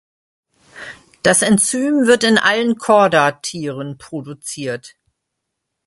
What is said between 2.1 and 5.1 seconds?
in allen Chordatieren produziert.